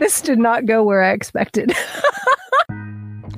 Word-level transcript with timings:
this 0.00 0.20
did 0.20 0.40
not 0.40 0.66
go 0.66 0.82
where 0.82 1.02
I 1.02 1.12
expected. 1.12 1.72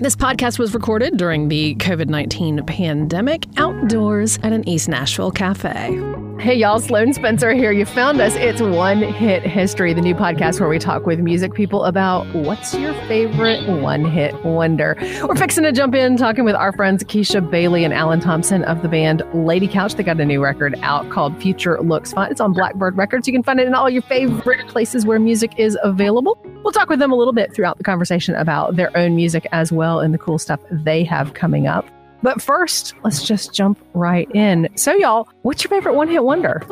This 0.02 0.16
podcast 0.16 0.59
was 0.59 0.74
recorded 0.74 1.16
during 1.16 1.46
the 1.46 1.77
COVID 1.77 2.08
19 2.08 2.66
pandemic 2.66 3.46
outdoors 3.56 4.37
at 4.42 4.53
an 4.53 4.69
East 4.69 4.88
Nashville 4.88 5.30
cafe. 5.30 6.21
Hey, 6.42 6.56
y'all, 6.56 6.80
Sloane 6.80 7.12
Spencer 7.12 7.52
here. 7.52 7.71
You 7.71 7.84
found 7.84 8.21
us. 8.21 8.34
It's 8.34 8.60
One 8.60 9.00
Hit 9.00 9.44
History, 9.44 9.94
the 9.94 10.00
new 10.00 10.16
podcast 10.16 10.58
where 10.58 10.68
we 10.68 10.80
talk 10.80 11.06
with 11.06 11.21
music 11.21 11.54
people 11.54 11.84
about 11.84 12.26
what's 12.35 12.74
your 12.74 12.94
favorite 13.06 13.64
one 13.68 14.04
hit 14.04 14.35
wonder. 14.44 14.96
We're 15.22 15.36
fixing 15.36 15.63
to 15.63 15.71
jump 15.71 15.94
in 15.94 16.17
talking 16.17 16.45
with 16.45 16.57
our 16.57 16.73
friends 16.73 17.05
Keshia 17.05 17.49
Bailey 17.49 17.85
and 17.85 17.95
Allen 17.95 18.18
Thompson 18.18 18.64
of 18.64 18.82
the 18.82 18.89
band 18.89 19.21
LadyCouch. 19.32 19.95
They 19.95 20.03
got 20.03 20.18
a 20.18 20.25
new 20.25 20.43
record 20.43 20.77
out 20.82 21.09
called 21.11 21.41
Future 21.41 21.81
Looks 21.81 22.13
Fine. 22.13 22.32
It's 22.32 22.41
on 22.41 22.53
Blackbird 22.54 22.96
Records. 22.96 23.29
You 23.29 23.32
can 23.32 23.45
find 23.45 23.61
it 23.61 23.68
in 23.68 23.75
all 23.75 23.89
your 23.89 24.03
favorite 24.03 24.67
places 24.67 25.07
where 25.07 25.21
music 25.21 25.53
is 25.59 25.79
available. 25.85 26.36
We'll 26.64 26.72
talk 26.72 26.89
with 26.89 26.99
them 26.99 27.13
a 27.13 27.17
little 27.17 27.32
bit 27.32 27.54
throughout 27.54 27.79
the 27.79 27.85
conversation 27.85 28.35
about 28.35 28.75
their 28.75 28.90
own 28.96 29.14
music 29.14 29.46
as 29.53 29.71
well 29.71 30.00
and 30.00 30.13
the 30.13 30.18
cool 30.18 30.40
stuff 30.40 30.59
they 30.72 31.04
have 31.04 31.35
coming 31.35 31.68
up. 31.68 31.86
But 32.22 32.40
first, 32.40 32.94
let's 33.02 33.26
just 33.26 33.52
jump 33.52 33.78
right 33.94 34.30
in. 34.32 34.68
So, 34.76 34.94
y'all, 34.94 35.28
what's 35.42 35.64
your 35.64 35.70
favorite 35.70 35.94
one 35.94 36.08
hit 36.08 36.22
wonder? 36.22 36.62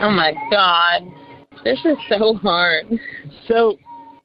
Oh 0.00 0.10
my 0.10 0.34
God. 0.50 1.02
This 1.64 1.78
is 1.84 1.96
so 2.08 2.34
hard. 2.34 2.86
So, 3.48 3.78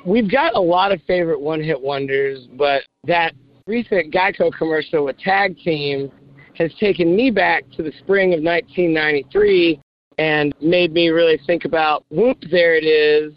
we've 0.05 0.29
got 0.29 0.55
a 0.55 0.59
lot 0.59 0.91
of 0.91 1.01
favorite 1.03 1.39
one 1.39 1.63
hit 1.63 1.79
wonders, 1.79 2.47
but 2.53 2.83
that 3.05 3.33
recent 3.65 4.13
Geico 4.13 4.51
commercial 4.51 5.05
with 5.05 5.17
Tag 5.19 5.57
Team 5.59 6.11
has 6.55 6.73
taken 6.79 7.15
me 7.15 7.31
back 7.31 7.63
to 7.77 7.83
the 7.83 7.93
spring 7.99 8.33
of 8.33 8.43
1993 8.43 9.79
and 10.17 10.53
made 10.61 10.91
me 10.91 11.09
really 11.09 11.39
think 11.47 11.65
about 11.65 12.03
Whoomp 12.11 12.49
There 12.51 12.75
It 12.75 12.83
Is 12.83 13.33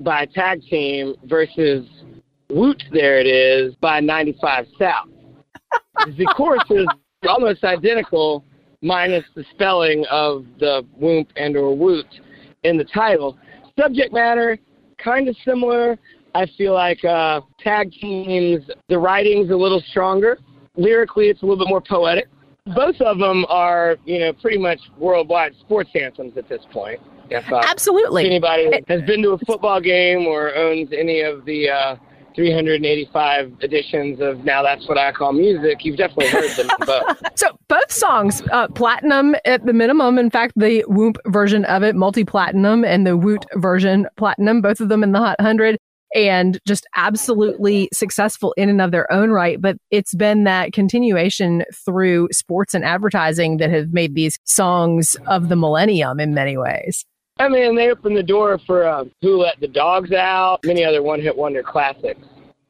by 0.00 0.26
Tag 0.26 0.62
Team 0.62 1.14
versus 1.24 1.88
Whoot 2.50 2.82
There 2.92 3.18
It 3.18 3.26
Is 3.26 3.74
by 3.76 4.00
95 4.00 4.66
South. 4.78 5.08
The 6.06 6.32
chorus 6.36 6.62
is 6.70 6.86
almost 7.28 7.64
identical, 7.64 8.44
minus 8.82 9.24
the 9.34 9.44
spelling 9.50 10.04
of 10.10 10.46
the 10.58 10.86
whoop 10.96 11.28
and 11.36 11.56
or 11.56 11.76
woot 11.76 12.06
in 12.64 12.76
the 12.76 12.84
title. 12.84 13.36
Subject 13.78 14.12
matter, 14.12 14.58
kind 14.98 15.28
of 15.28 15.36
similar. 15.44 15.98
I 16.34 16.46
feel 16.56 16.74
like 16.74 17.04
uh, 17.04 17.40
Tag 17.58 17.92
Team's, 17.92 18.62
the 18.88 18.98
writing's 18.98 19.50
a 19.50 19.56
little 19.56 19.82
stronger. 19.90 20.38
Lyrically, 20.76 21.28
it's 21.28 21.42
a 21.42 21.44
little 21.44 21.58
bit 21.64 21.68
more 21.68 21.80
poetic. 21.80 22.28
Both 22.74 23.00
of 23.00 23.18
them 23.18 23.44
are, 23.48 23.96
you 24.04 24.20
know, 24.20 24.32
pretty 24.32 24.58
much 24.58 24.78
worldwide 24.96 25.54
sports 25.60 25.90
anthems 25.94 26.36
at 26.36 26.48
this 26.48 26.62
point. 26.72 27.00
If, 27.30 27.50
uh, 27.52 27.62
Absolutely. 27.66 28.22
If 28.22 28.26
anybody 28.26 28.70
has 28.88 29.02
been 29.02 29.22
to 29.22 29.30
a 29.30 29.38
football 29.38 29.80
game 29.80 30.26
or 30.26 30.54
owns 30.54 30.90
any 30.96 31.20
of 31.20 31.44
the 31.44 31.68
uh, 31.68 31.96
385 32.40 33.52
editions 33.60 34.18
of 34.18 34.46
Now 34.46 34.62
That's 34.62 34.88
What 34.88 34.96
I 34.96 35.12
Call 35.12 35.34
Music, 35.34 35.84
you've 35.84 35.98
definitely 35.98 36.28
heard 36.28 36.48
them 36.52 36.68
both. 36.86 37.20
so 37.34 37.48
both 37.68 37.92
songs, 37.92 38.42
uh, 38.50 38.66
platinum 38.68 39.36
at 39.44 39.66
the 39.66 39.74
minimum. 39.74 40.16
In 40.16 40.30
fact, 40.30 40.54
the 40.56 40.82
Whoomp 40.88 41.16
version 41.26 41.66
of 41.66 41.82
it, 41.82 41.94
multi-platinum, 41.94 42.82
and 42.82 43.06
the 43.06 43.18
Whoot 43.18 43.44
version, 43.56 44.06
platinum, 44.16 44.62
both 44.62 44.80
of 44.80 44.88
them 44.88 45.02
in 45.02 45.12
the 45.12 45.18
Hot 45.18 45.38
100 45.38 45.76
and 46.14 46.58
just 46.66 46.86
absolutely 46.96 47.90
successful 47.92 48.54
in 48.56 48.70
and 48.70 48.80
of 48.80 48.90
their 48.90 49.12
own 49.12 49.32
right. 49.32 49.60
But 49.60 49.76
it's 49.90 50.14
been 50.14 50.44
that 50.44 50.72
continuation 50.72 51.62
through 51.84 52.30
sports 52.32 52.72
and 52.72 52.86
advertising 52.86 53.58
that 53.58 53.68
have 53.68 53.92
made 53.92 54.14
these 54.14 54.38
songs 54.44 55.14
of 55.26 55.50
the 55.50 55.56
millennium 55.56 56.18
in 56.18 56.32
many 56.32 56.56
ways. 56.56 57.04
I 57.40 57.48
mean, 57.48 57.74
they 57.74 57.90
opened 57.90 58.18
the 58.18 58.22
door 58.22 58.58
for 58.66 58.86
uh, 58.86 59.04
Who 59.22 59.38
Let 59.38 59.58
the 59.60 59.66
Dogs 59.66 60.12
Out, 60.12 60.60
many 60.62 60.84
other 60.84 61.02
one 61.02 61.22
hit 61.22 61.36
wonder 61.36 61.62
classics. 61.62 62.20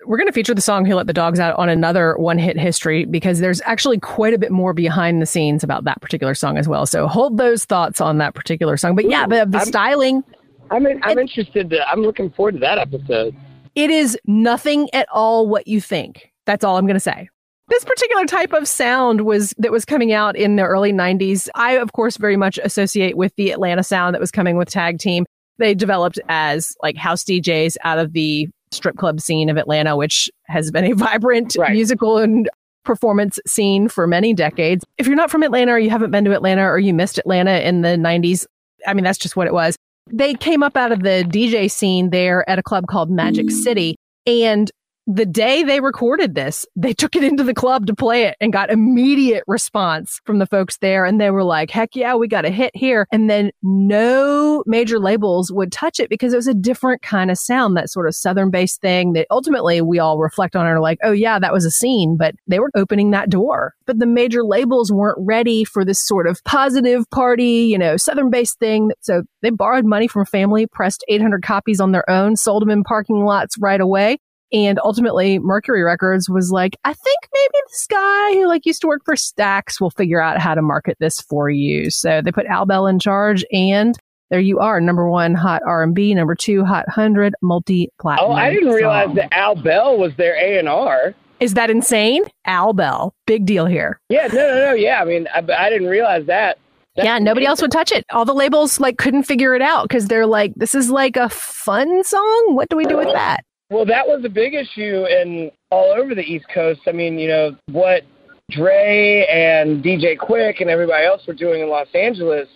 We're 0.07 0.17
going 0.17 0.29
to 0.29 0.33
feature 0.33 0.55
the 0.55 0.61
song 0.61 0.85
Who 0.85 0.95
Let 0.95 1.09
the 1.09 1.13
Dogs 1.13 1.41
Out 1.41 1.59
on 1.59 1.69
another 1.69 2.17
one 2.17 2.39
hit 2.39 2.57
history 2.57 3.05
because 3.05 3.41
there's 3.41 3.61
actually 3.65 3.99
quite 3.99 4.33
a 4.33 4.39
bit 4.39 4.53
more 4.53 4.73
behind 4.73 5.21
the 5.21 5.27
scenes 5.27 5.65
about 5.65 5.83
that 5.85 6.01
particular 6.01 6.37
song 6.37 6.57
as 6.57 6.69
well. 6.69 6.87
So 6.87 7.09
hold 7.09 7.37
those 7.37 7.65
thoughts 7.65 8.01
on 8.01 8.19
that 8.19 8.35
particular 8.35 8.77
song. 8.77 8.95
But 8.95 9.11
yeah, 9.11 9.27
the, 9.27 9.45
the 9.45 9.59
I'm, 9.59 9.67
styling. 9.67 10.23
I'm, 10.71 10.87
in, 10.87 11.01
I'm 11.03 11.19
it, 11.19 11.23
interested. 11.23 11.69
To, 11.71 11.89
I'm 11.89 12.03
looking 12.03 12.31
forward 12.31 12.53
to 12.53 12.61
that 12.61 12.79
episode. 12.79 13.35
It 13.75 13.91
is 13.91 14.17
nothing 14.25 14.89
at 14.95 15.09
all 15.11 15.49
what 15.49 15.67
you 15.67 15.81
think. 15.81 16.31
That's 16.47 16.63
all 16.63 16.77
I'm 16.77 16.87
going 16.87 16.95
to 16.95 17.01
say 17.01 17.29
this 17.71 17.85
particular 17.85 18.27
type 18.27 18.53
of 18.53 18.69
sound 18.69 19.23
was 19.23 19.55
that 19.57 19.73
was 19.73 19.85
coming 19.85 20.13
out 20.13 20.37
in 20.37 20.57
the 20.57 20.63
early 20.63 20.93
90s 20.93 21.49
i 21.55 21.73
of 21.73 21.93
course 21.93 22.17
very 22.17 22.37
much 22.37 22.59
associate 22.63 23.17
with 23.17 23.35
the 23.37 23.51
atlanta 23.51 23.83
sound 23.83 24.15
that 24.15 24.21
was 24.21 24.31
coming 24.31 24.57
with 24.57 24.69
tag 24.69 24.99
team. 24.99 25.25
They 25.59 25.75
developed 25.75 26.19
as 26.29 26.75
like 26.83 26.97
house 26.97 27.25
djs 27.25 27.77
out 27.85 27.99
of 27.99 28.13
the 28.13 28.49
strip 28.73 28.97
club 28.97 29.21
scene 29.21 29.49
of 29.49 29.57
atlanta 29.57 29.97
which 29.97 30.31
has 30.47 30.71
been 30.71 30.85
a 30.85 30.95
vibrant 30.95 31.57
right. 31.59 31.73
musical 31.73 32.19
and 32.19 32.51
performance 32.85 33.39
scene 33.47 33.89
for 33.89 34.07
many 34.07 34.33
decades. 34.33 34.85
If 34.99 35.07
you're 35.07 35.17
not 35.17 35.31
from 35.31 35.43
atlanta 35.43 35.73
or 35.73 35.79
you 35.79 35.91
haven't 35.91 36.11
been 36.11 36.25
to 36.25 36.33
atlanta 36.33 36.63
or 36.63 36.79
you 36.79 36.93
missed 36.93 37.19
atlanta 37.19 37.67
in 37.67 37.83
the 37.83 37.91
90s 37.91 38.47
i 38.87 38.95
mean 38.95 39.05
that's 39.05 39.19
just 39.19 39.37
what 39.37 39.47
it 39.47 39.55
was. 39.55 39.77
They 40.13 40.35
came 40.35 40.63
up 40.63 40.77
out 40.77 40.91
of 40.91 41.03
the 41.03 41.25
dj 41.29 41.71
scene 41.71 42.11
there 42.11 42.49
at 42.51 42.59
a 42.59 42.63
club 42.63 42.87
called 42.89 43.11
magic 43.11 43.47
mm. 43.47 43.53
city 43.53 43.97
and 44.27 44.71
the 45.07 45.27
day 45.27 45.63
they 45.63 45.81
recorded 45.81 46.35
this, 46.35 46.67
they 46.77 46.93
took 46.93 47.17
it 47.17 47.25
into 47.25 47.43
the 47.43 47.55
club 47.55 47.87
to 47.87 47.95
play 47.95 48.25
it 48.25 48.37
and 48.41 48.53
got 48.53 48.71
immediate 48.71 49.43
response 49.47 50.21
from 50.25 50.39
the 50.39 50.47
folks 50.47 50.79
there. 50.79 51.05
And 51.05 51.21
they 51.21 51.31
were 51.31 51.43
like, 51.43 51.71
heck 51.71 51.97
yeah, 51.97 52.15
we 52.15 52.29
got 52.29 52.45
a 52.45 52.51
hit 52.51 52.71
here. 52.75 53.07
And 53.11 53.29
then 53.29 53.51
no 53.63 54.63
major 54.67 54.99
labels 54.99 55.51
would 55.53 55.73
touch 55.73 55.99
it 55.99 56.11
because 56.11 56.33
it 56.33 56.37
was 56.37 56.47
a 56.47 56.55
different 56.55 57.03
kind 57.03 57.31
of 57.31 57.39
sound, 57.39 57.77
that 57.77 57.91
sort 57.91 58.07
of 58.07 58.15
Southern 58.15 58.51
based 58.51 58.81
thing 58.81 59.15
that 59.15 59.27
ultimately 59.31 59.81
we 59.81 59.99
all 59.99 60.19
reflect 60.19 60.55
on 60.55 60.67
and 60.67 60.77
are 60.77 60.81
like, 60.81 60.99
oh 61.03 61.13
yeah, 61.13 61.39
that 61.39 61.53
was 61.53 61.65
a 61.65 61.71
scene, 61.71 62.17
but 62.17 62.35
they 62.47 62.61
were 62.61 62.71
opening 62.77 63.11
that 63.11 63.31
door. 63.31 63.75
But 63.87 63.99
the 63.99 64.07
major 64.07 64.45
labels 64.45 64.93
weren't 64.93 65.19
ready 65.21 65.65
for 65.65 65.85
this 65.85 66.07
sort 66.07 66.27
of 66.27 66.43
positive 66.45 67.09
party, 67.11 67.65
you 67.65 67.79
know, 67.79 67.97
Southern 67.97 68.31
based 68.31 68.59
thing. 68.59 68.93
So 69.01 69.23
they 69.43 69.51
borrowed 69.51 69.87
money 69.87 70.07
from 70.07 70.27
family, 70.27 70.67
pressed 70.67 71.05
800 71.09 71.43
copies 71.43 71.81
on 71.81 71.93
their 71.93 72.09
own, 72.09 72.37
sold 72.37 72.63
them 72.63 72.71
in 72.71 72.85
parking 72.85 73.25
lots 73.25 73.57
right 73.59 73.81
away. 73.81 74.19
And 74.53 74.81
ultimately, 74.83 75.39
Mercury 75.39 75.83
Records 75.83 76.29
was 76.29 76.51
like, 76.51 76.77
I 76.85 76.93
think 76.93 77.19
maybe 77.33 77.63
this 77.69 77.87
guy 77.89 78.33
who 78.33 78.49
like 78.49 78.67
used 78.67 78.81
to 78.81 78.89
work 78.89 79.03
for 79.05 79.15
Stax 79.15 79.81
will 79.81 79.91
figure 79.91 80.21
out 80.21 80.41
how 80.41 80.55
to 80.55 80.63
market 80.63 80.97
this 80.99 81.21
for 81.21 81.49
you. 81.49 81.91
So 81.91 82.21
they 82.21 82.33
put 82.33 82.47
Al 82.47 82.67
Bell 82.67 82.87
in 82.87 82.99
charge, 82.99 83.45
and 83.53 83.97
there 84.31 84.41
you 84.41 84.59
are, 84.59 84.81
number 84.81 85.09
one 85.09 85.35
hot 85.35 85.63
R 85.67 85.83
and 85.83 85.95
B, 85.95 86.15
number 86.15 86.35
two 86.35 86.65
hot 86.65 86.89
hundred, 86.89 87.35
multi 87.43 87.91
platinum. 88.01 88.31
Oh, 88.31 88.35
I 88.35 88.51
didn't 88.51 88.73
realize 88.73 89.15
that 89.15 89.33
Al 89.33 89.55
Bell 89.55 89.97
was 89.97 90.15
their 90.17 90.35
A 90.37 90.59
and 90.59 90.69
R. 90.69 91.15
Is 91.41 91.55
that 91.55 91.71
insane? 91.71 92.25
Al 92.45 92.73
Bell, 92.73 93.15
big 93.27 93.47
deal 93.47 93.67
here. 93.67 94.01
Yeah, 94.09 94.27
no, 94.27 94.35
no, 94.35 94.55
no. 94.67 94.73
Yeah, 94.75 95.01
I 95.01 95.05
mean, 95.05 95.27
I, 95.35 95.39
I 95.39 95.71
didn't 95.71 95.89
realize 95.89 96.27
that. 96.27 96.59
That's 96.97 97.07
yeah, 97.07 97.19
nobody 97.19 97.47
else 97.47 97.63
would 97.63 97.71
touch 97.71 97.93
it. 97.93 98.05
All 98.11 98.25
the 98.25 98.35
labels 98.35 98.81
like 98.81 98.99
couldn't 98.99 99.23
figure 99.23 99.55
it 99.55 99.63
out 99.63 99.89
because 99.89 100.09
they're 100.09 100.27
like, 100.27 100.53
this 100.57 100.75
is 100.75 100.91
like 100.91 101.17
a 101.17 101.29
fun 101.29 102.03
song. 102.05 102.55
What 102.55 102.69
do 102.69 102.77
we 102.77 102.85
do 102.85 102.97
with 102.97 103.13
that? 103.13 103.45
Well, 103.71 103.87
that 103.87 104.07
was 104.07 104.25
a 104.25 104.29
big 104.29 104.55
issue 104.55 105.07
in 105.07 105.51
all 105.71 105.93
over 105.93 106.15
the 106.15 106.23
East 106.23 106.47
Coast. 106.53 106.81
I 106.89 106.93
mean, 106.93 107.19
you 107.19 107.29
know, 107.29 107.57
what 107.71 108.03
Dre 108.51 109.27
and 109.31 109.83
DJ 109.83 110.17
Quik 110.19 110.61
and 110.61 110.69
everybody 110.69 111.07
else 111.07 111.23
were 111.27 111.35
doing 111.35 111.63
in 111.63 111.69
Los 111.69 111.87
Angeles, 111.95 112.49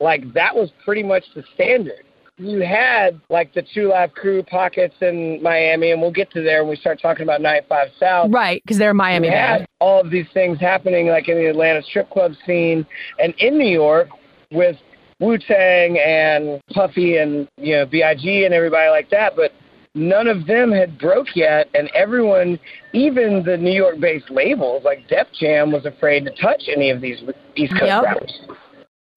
like 0.00 0.32
that 0.34 0.54
was 0.54 0.70
pretty 0.84 1.04
much 1.04 1.24
the 1.34 1.44
standard. 1.54 2.04
You 2.38 2.60
had 2.60 3.20
like 3.30 3.52
the 3.54 3.64
Two 3.74 3.88
Live 3.88 4.12
Crew 4.14 4.42
pockets 4.44 4.94
in 5.00 5.42
Miami, 5.42 5.90
and 5.92 6.00
we'll 6.00 6.12
get 6.12 6.30
to 6.32 6.42
there 6.42 6.62
when 6.62 6.70
we 6.70 6.76
start 6.76 7.00
talking 7.00 7.22
about 7.22 7.40
95 7.40 7.88
South. 7.98 8.30
Right, 8.30 8.62
because 8.64 8.78
they're 8.78 8.94
Miami. 8.94 9.28
You 9.28 9.32
had 9.32 9.66
all 9.80 10.00
of 10.00 10.10
these 10.10 10.26
things 10.34 10.60
happening 10.60 11.08
like 11.08 11.28
in 11.28 11.36
the 11.36 11.46
Atlanta 11.46 11.82
strip 11.82 12.10
club 12.10 12.32
scene 12.46 12.86
and 13.18 13.34
in 13.38 13.58
New 13.58 13.68
York 13.68 14.08
with 14.52 14.76
Wu 15.20 15.36
Tang 15.38 15.98
and 15.98 16.60
Puffy 16.72 17.16
and 17.16 17.48
you 17.56 17.74
know 17.74 17.86
B.I.G. 17.86 18.44
and 18.44 18.54
everybody 18.54 18.88
like 18.90 19.10
that, 19.10 19.34
but 19.34 19.52
none 19.94 20.26
of 20.28 20.46
them 20.46 20.72
had 20.72 20.98
broke 20.98 21.34
yet, 21.34 21.68
and 21.74 21.90
everyone, 21.94 22.58
even 22.92 23.42
the 23.44 23.56
New 23.56 23.72
York-based 23.72 24.30
labels 24.30 24.84
like 24.84 25.08
Def 25.08 25.28
Jam, 25.38 25.72
was 25.72 25.84
afraid 25.86 26.24
to 26.24 26.30
touch 26.32 26.64
any 26.68 26.90
of 26.90 27.00
these 27.00 27.22
East 27.56 27.72
Coast 27.72 27.84
yep. 27.84 28.04
rappers. 28.04 28.40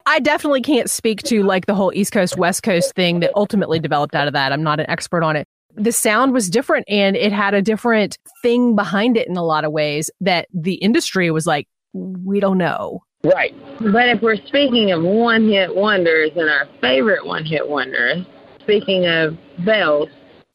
I 0.06 0.20
definitely 0.20 0.62
can't 0.62 0.90
speak 0.90 1.22
to 1.24 1.44
like 1.44 1.66
the 1.68 1.76
whole 1.76 1.92
East 1.94 2.12
Coast 2.12 2.38
West 2.38 2.64
Coast 2.64 2.94
thing 2.96 3.20
that 3.20 3.32
ultimately 3.36 3.80
developed 3.80 4.16
out 4.16 4.28
of 4.28 4.34
that. 4.34 4.52
I'm 4.52 4.64
not 4.64 4.80
an 4.80 4.90
expert 4.90 5.24
on 5.24 5.36
it. 5.36 5.48
The 5.76 5.92
sound 5.92 6.34
was 6.34 6.50
different 6.50 6.86
and 6.90 7.16
it 7.16 7.32
had 7.32 7.54
a 7.54 7.62
different 7.62 8.18
thing 8.42 8.76
behind 8.76 9.16
it 9.16 9.28
in 9.28 9.38
a 9.38 9.44
lot 9.44 9.64
of 9.64 9.72
ways 9.72 10.10
that 10.20 10.48
the 10.54 10.76
industry 10.76 11.32
was 11.32 11.46
like, 11.46 11.68
we 11.94 12.40
don't 12.40 12.58
know. 12.58 13.04
Right. 13.24 13.54
But 13.80 14.10
if 14.10 14.22
we're 14.22 14.38
speaking 14.48 14.92
of 14.92 15.04
one 15.04 15.48
hit 15.48 15.76
wonders 15.76 16.32
and 16.36 16.50
our 16.50 16.68
favorite 16.82 17.26
one 17.26 17.46
hit 17.46 17.68
wonders, 17.68 18.26
speaking 18.62 19.06
of 19.06 19.38
bells, 19.64 20.10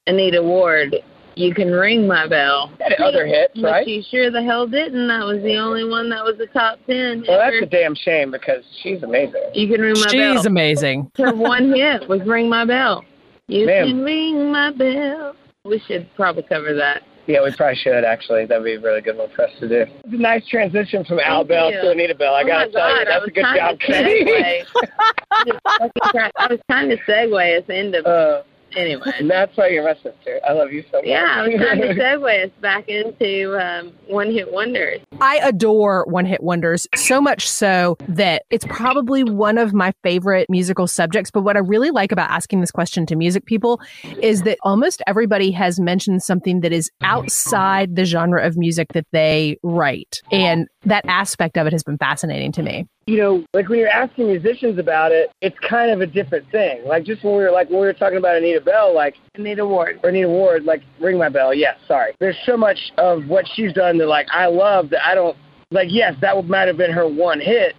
Anita 0.06 0.42
Ward, 0.42 0.96
you 1.34 1.54
can 1.54 1.70
ring 1.70 2.06
my 2.06 2.26
bell. 2.26 2.70
Had 2.80 2.94
other 2.94 3.26
hits, 3.26 3.52
but 3.56 3.64
right? 3.64 3.86
She 3.86 4.02
sure 4.10 4.30
the 4.30 4.42
hell 4.42 4.66
didn't. 4.66 5.08
That 5.08 5.24
was 5.24 5.42
the 5.42 5.56
only 5.56 5.84
one 5.84 6.08
that 6.10 6.24
was 6.24 6.38
a 6.40 6.46
top 6.46 6.78
ten. 6.86 7.24
Well, 7.28 7.38
that's 7.38 7.62
a 7.62 7.66
damn 7.66 7.94
shame 7.94 8.30
because 8.30 8.64
she's 8.82 9.02
amazing. 9.02 9.42
You 9.54 9.68
can 9.68 9.80
ring 9.80 9.94
my 9.94 10.06
she's 10.08 10.12
bell. 10.12 10.36
She's 10.36 10.46
amazing. 10.46 11.10
Her 11.18 11.34
one 11.34 11.74
hit 11.74 12.08
was 12.08 12.20
"Ring 12.26 12.48
My 12.48 12.64
Bell." 12.64 13.04
You 13.48 13.66
Ma'am. 13.66 13.86
can 13.86 14.02
ring 14.02 14.50
my 14.50 14.72
bell. 14.72 15.36
We 15.64 15.80
should 15.86 16.08
probably 16.16 16.42
cover 16.44 16.74
that. 16.74 17.02
Yeah, 17.26 17.42
we 17.42 17.52
probably 17.54 17.76
should 17.76 18.04
actually. 18.04 18.46
That'd 18.46 18.64
be 18.64 18.74
a 18.74 18.80
really 18.80 19.00
good 19.00 19.16
one 19.18 19.28
for 19.34 19.44
us 19.46 19.50
to 19.60 19.68
do. 19.68 19.80
It's 20.04 20.14
a 20.14 20.16
nice 20.16 20.46
transition 20.48 21.04
from 21.04 21.18
Al 21.18 21.38
Thank 21.40 21.48
Bell 21.48 21.72
you. 21.72 21.80
to 21.80 21.90
Anita 21.90 22.14
Bell. 22.14 22.34
I 22.34 22.42
oh 22.42 22.46
gotta 22.46 22.70
tell 22.70 22.88
you, 22.88 23.04
God, 23.04 23.08
I 23.08 23.10
that's 23.10 23.26
a 23.26 23.30
good 23.30 23.44
job, 23.56 23.80
to 23.80 23.86
Kenny. 23.86 24.24
segue. 24.24 24.64
Just 25.46 25.58
fucking 26.02 26.20
I 26.36 26.46
was 26.48 26.60
trying 26.70 26.88
to 26.88 26.96
segue 26.98 27.58
us 27.58 27.68
into 27.68 28.08
uh, 28.08 28.42
anyway. 28.76 29.12
and 29.18 29.30
that's 29.36 29.56
why 29.56 29.68
you're 29.68 29.84
my 29.84 29.94
sister. 29.94 30.40
I 30.46 30.52
love 30.52 30.72
you 30.72 30.84
so 30.90 30.98
much. 30.98 31.06
Yeah, 31.06 31.24
I'm 31.24 31.56
trying 31.58 31.80
to 31.80 31.94
segue 31.94 32.44
us 32.44 32.50
back 32.60 32.88
into 32.88 33.58
um, 33.58 33.92
one 34.06 34.30
hit 34.30 34.52
wonders. 34.52 35.00
I 35.20 35.40
adore 35.42 36.04
one 36.08 36.26
hit 36.26 36.42
wonders 36.42 36.86
so 36.94 37.20
much 37.20 37.48
so 37.48 37.96
that 38.08 38.42
it's 38.50 38.66
probably 38.68 39.24
one 39.24 39.58
of 39.58 39.72
my 39.72 39.92
favorite 40.02 40.48
musical 40.48 40.86
subjects. 40.86 41.30
But 41.30 41.42
what 41.42 41.56
I 41.56 41.60
really 41.60 41.90
like 41.90 42.12
about 42.12 42.30
asking 42.30 42.60
this 42.60 42.70
question 42.70 43.06
to 43.06 43.16
music 43.16 43.46
people 43.46 43.80
is 44.20 44.42
that 44.42 44.58
almost 44.62 45.02
everybody 45.06 45.50
has 45.52 45.80
mentioned 45.80 46.22
something 46.22 46.60
that 46.60 46.72
is 46.72 46.90
outside 47.02 47.96
the 47.96 48.04
genre 48.04 48.46
of 48.46 48.56
music 48.56 48.92
that 48.92 49.06
they 49.12 49.56
write. 49.62 50.20
And 50.30 50.68
that 50.84 51.04
aspect 51.06 51.56
of 51.56 51.66
it 51.66 51.72
has 51.72 51.82
been 51.82 51.98
fascinating 51.98 52.52
to 52.52 52.62
me. 52.62 52.86
You 53.06 53.18
know, 53.18 53.44
like 53.54 53.68
when 53.68 53.78
you're 53.78 53.88
asking 53.88 54.26
musicians 54.26 54.78
about 54.78 55.12
it, 55.12 55.30
it's 55.40 55.56
kind 55.60 55.92
of 55.92 56.00
a 56.00 56.06
different 56.06 56.50
thing. 56.50 56.84
Like 56.84 57.04
just 57.04 57.22
when 57.22 57.36
we 57.36 57.42
were 57.44 57.52
like 57.52 57.70
when 57.70 57.80
we 57.80 57.86
were 57.86 57.92
talking 57.92 58.18
about 58.18 58.36
Anita 58.36 58.60
Bell, 58.60 58.92
like 58.92 59.14
Anita 59.36 59.64
Ward. 59.64 60.00
or 60.02 60.10
Anita 60.10 60.28
Ward, 60.28 60.64
like 60.64 60.82
ring 61.00 61.16
my 61.16 61.28
bell. 61.28 61.54
Yes, 61.54 61.78
sorry. 61.86 62.14
There's 62.18 62.36
so 62.44 62.56
much 62.56 62.78
of 62.98 63.26
what 63.28 63.44
she's 63.54 63.72
done 63.72 63.96
that 63.98 64.08
like 64.08 64.26
I 64.32 64.46
love 64.46 64.90
that 64.90 65.06
I 65.06 65.14
don't 65.14 65.36
like. 65.70 65.88
Yes, 65.90 66.14
that 66.20 66.44
might 66.46 66.66
have 66.66 66.76
been 66.76 66.92
her 66.92 67.08
one 67.08 67.40
hit, 67.40 67.76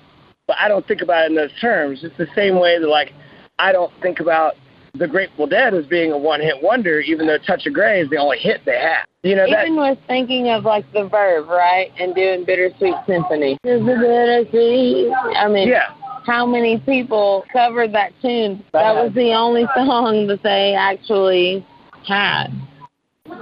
but 0.47 0.55
I 0.59 0.69
don't 0.69 0.87
think 0.87 1.01
about 1.01 1.25
it 1.25 1.31
in 1.31 1.35
those 1.35 1.51
terms. 1.59 2.05
It's 2.05 2.17
the 2.17 2.27
same 2.33 2.57
way 2.57 2.79
that 2.79 2.87
like 2.87 3.11
I 3.59 3.73
don't 3.73 3.91
think 4.01 4.21
about 4.21 4.53
the 4.97 5.07
Grateful 5.07 5.47
Dead 5.47 5.73
as 5.73 5.85
being 5.85 6.11
a 6.11 6.17
one 6.17 6.41
hit 6.41 6.61
wonder, 6.61 6.99
even 6.99 7.27
though 7.27 7.37
Touch 7.37 7.65
of 7.65 7.73
Grey 7.73 8.01
is 8.01 8.09
the 8.09 8.17
only 8.17 8.37
hit 8.37 8.61
they 8.65 8.79
have. 8.79 9.05
You 9.23 9.35
know 9.35 9.45
that. 9.49 9.65
Even 9.65 9.77
with 9.77 9.97
thinking 10.07 10.49
of 10.49 10.63
like 10.63 10.85
the 10.93 11.07
Verve, 11.07 11.47
right, 11.47 11.91
and 11.99 12.15
doing 12.15 12.45
Bittersweet 12.45 12.95
Symphony. 13.05 13.53
Is 13.63 13.81
it 13.81 13.85
bittersweet? 13.85 15.11
I 15.35 15.47
mean, 15.47 15.67
Yeah. 15.67 15.89
how 16.25 16.45
many 16.45 16.79
people 16.79 17.45
covered 17.51 17.93
that 17.93 18.13
tune? 18.21 18.63
That 18.73 18.95
was 18.95 19.11
the 19.13 19.33
only 19.33 19.65
song 19.75 20.27
that 20.27 20.43
they 20.43 20.73
actually 20.75 21.65
had. 22.07 22.47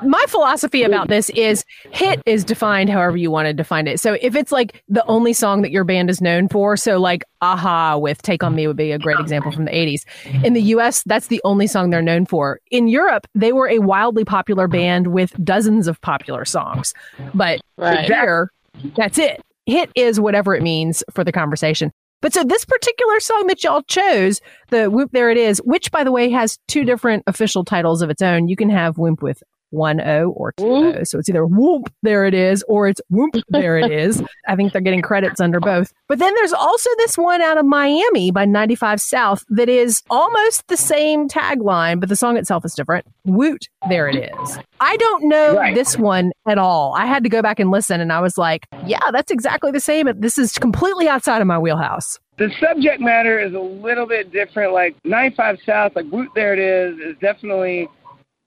My 0.04 0.24
philosophy 0.28 0.84
about 0.84 1.08
this 1.10 1.30
is 1.32 1.64
hit 1.92 2.22
is 2.26 2.44
defined 2.44 2.90
however 2.90 3.18
you 3.18 3.32
want 3.32 3.48
to 3.48 3.54
define 3.54 3.88
it. 3.88 4.00
So 4.00 4.18
if 4.22 4.36
it's 4.36 4.52
like 4.52 4.84
the 4.90 5.06
only 5.06 5.34
song 5.34 5.62
that 5.62 5.72
your 5.72 5.84
band 5.84 6.10
is 6.10 6.22
known 6.22 6.48
for, 6.48 6.76
so 6.78 7.00
like 7.00 7.24
a-ha 7.42 7.98
with 7.98 8.22
Take 8.22 8.44
on 8.44 8.56
Me 8.56 8.68
would 8.68 8.78
be 8.78 8.92
a 8.92 9.00
great 9.00 9.20
example 9.20 9.52
from 9.52 9.66
the 9.66 9.72
80s. 9.72 10.02
In 10.44 10.54
the 10.54 10.62
US, 10.62 11.04
that's 11.06 11.28
the 11.28 11.42
only 11.44 11.68
song 11.68 11.90
they're 11.90 12.02
known 12.02 12.26
for. 12.26 12.60
In 12.72 12.88
Europe, 12.88 13.28
they 13.34 13.54
were 13.54 13.70
a 13.70 13.80
wildly 13.80 14.26
popular 14.26 14.68
band 14.68 15.08
with 15.08 15.34
dozens 15.44 15.88
of 15.88 16.00
popular 16.02 16.46
songs. 16.46 16.94
But 17.34 17.62
Right. 17.78 18.06
here, 18.06 18.52
that's 18.96 19.18
it. 19.18 19.42
Hit 19.66 19.90
is 19.96 20.20
whatever 20.20 20.56
it 20.56 20.62
means 20.62 21.04
for 21.12 21.24
the 21.24 21.32
conversation. 21.32 21.92
But 22.22 22.34
so 22.34 22.44
this 22.44 22.66
particular 22.66 23.20
song 23.20 23.48
that 23.48 23.64
y'all 23.64 23.84
chose, 23.84 24.42
the 24.70 24.90
Whoomp 24.90 25.12
There 25.12 25.30
It 25.30 25.38
Is, 25.38 25.60
which 25.66 25.92
by 25.92 26.04
the 26.04 26.12
way 26.12 26.30
has 26.30 26.58
two 26.68 26.84
different 26.84 27.24
official 27.28 27.64
titles 27.64 28.02
of 28.02 28.10
its 28.10 28.22
own. 28.22 28.48
You 28.48 28.56
can 28.56 28.70
have 28.70 28.98
Whoop 28.98 29.22
with 29.22 29.44
one 29.76 30.02
O 30.02 30.30
or 30.32 30.54
two 30.54 30.66
oh. 30.66 30.82
Whoop. 30.94 31.08
So 31.08 31.20
it's 31.20 31.30
either 31.30 31.46
Whoop 31.46 31.92
There 32.02 32.26
It 32.26 32.34
Is 32.34 32.64
or 32.68 32.88
it's 32.88 33.02
Whoop 33.10 33.36
There 33.50 33.78
It 33.78 33.92
Is. 33.92 34.24
I 34.48 34.56
think 34.56 34.72
they're 34.72 34.82
getting 34.82 35.02
credits 35.02 35.40
under 35.40 35.60
both. 35.60 35.94
But 36.08 36.20
then 36.20 36.34
there's 36.36 36.54
also 36.54 36.90
this 36.98 37.18
one 37.18 37.42
out 37.42 37.58
of 37.58 37.66
Miami 37.66 38.32
by 38.32 38.46
95 38.46 39.02
South 39.02 39.44
that 39.50 39.70
is 39.70 40.02
almost 40.10 40.68
the 40.68 40.78
same 40.78 41.28
tagline, 41.28 42.00
but 42.00 42.10
the 42.10 42.16
song 42.16 42.38
itself 42.38 42.66
is 42.66 42.74
different. 42.74 43.06
Whoot 43.26 43.68
There 43.90 44.08
It 44.08 44.32
Is. 44.40 44.60
I 44.80 44.98
don't 44.98 45.26
know 45.30 45.56
Right. 45.58 45.74
this 45.76 45.98
one 45.98 46.32
at 46.48 46.58
all. 46.58 46.94
I 46.96 47.06
had 47.06 47.24
to 47.24 47.30
go 47.30 47.42
back 47.42 47.60
and 47.60 47.72
listen 47.72 48.02
and 48.02 48.12
I 48.12 48.20
was 48.20 48.38
like, 48.38 48.66
yeah, 48.86 49.12
that's 49.12 49.32
exactly 49.32 49.72
the 49.72 49.80
same. 49.80 50.10
This 50.20 50.38
is 50.38 50.54
completely 50.54 51.08
outside 51.08 51.42
of 51.42 51.48
my 51.48 51.58
wheelhouse. 51.60 52.20
The 52.38 52.52
subject 52.60 53.00
matter 53.00 53.40
is 53.40 53.54
a 53.54 53.60
little 53.60 54.06
bit 54.06 54.32
different. 54.32 54.74
Like 54.74 54.96
95 55.06 55.60
South, 55.66 55.96
like 55.96 56.06
Woot 56.12 56.30
There 56.36 56.52
It 56.54 56.60
Is, 56.60 57.00
is 57.00 57.16
definitely 57.22 57.88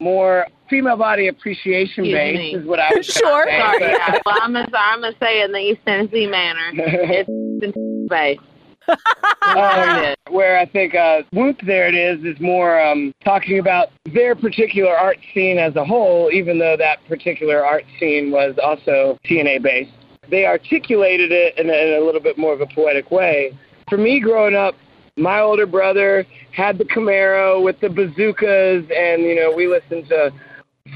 more 0.00 0.46
female 0.70 0.96
body 0.96 1.28
appreciation 1.28 2.04
Excuse 2.04 2.14
based, 2.14 2.38
me. 2.38 2.54
is 2.54 2.66
what 2.66 2.78
I 2.78 2.90
would 2.94 3.04
Sure. 3.04 3.44
say. 3.46 3.58
Sorry, 3.58 3.82
yeah. 3.92 4.18
well, 4.26 4.36
I'm 4.40 4.52
gonna, 4.52 4.68
I'm 4.74 5.00
gonna 5.00 5.16
say 5.20 5.40
it 5.42 5.46
in 5.46 5.52
the 5.52 5.58
East 5.58 5.80
Tennessee 5.86 6.26
manner. 6.26 6.72
It's 7.60 8.08
based. 8.08 8.40
Um, 9.42 10.14
where 10.30 10.58
I 10.58 10.64
think 10.64 10.94
uh, 10.94 11.22
Whoomp 11.34 11.66
There 11.66 11.88
It 11.88 11.94
Is 11.94 12.24
is 12.24 12.40
more 12.40 12.80
um, 12.80 13.12
talking 13.24 13.58
about 13.58 13.88
their 14.14 14.34
particular 14.34 14.96
art 14.96 15.18
scene 15.34 15.58
as 15.58 15.74
a 15.76 15.84
whole, 15.84 16.30
even 16.32 16.58
though 16.58 16.76
that 16.78 16.98
particular 17.08 17.64
art 17.66 17.84
scene 17.98 18.30
was 18.30 18.54
also 18.62 19.18
T&A 19.24 19.58
based. 19.58 19.90
They 20.30 20.46
articulated 20.46 21.32
it 21.32 21.58
in 21.58 21.68
a, 21.68 21.72
in 21.96 22.02
a 22.02 22.04
little 22.06 22.20
bit 22.20 22.38
more 22.38 22.52
of 22.54 22.60
a 22.60 22.66
poetic 22.66 23.10
way. 23.10 23.58
For 23.90 23.98
me, 23.98 24.20
growing 24.20 24.54
up, 24.54 24.74
my 25.18 25.40
older 25.40 25.66
brother 25.66 26.24
had 26.52 26.78
the 26.78 26.84
Camaro 26.84 27.62
with 27.62 27.78
the 27.80 27.88
bazookas, 27.88 28.84
and 28.94 29.22
you 29.22 29.34
know 29.34 29.52
we 29.54 29.66
listened 29.66 30.08
to 30.08 30.32